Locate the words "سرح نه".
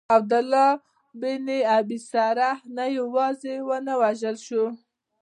2.11-2.85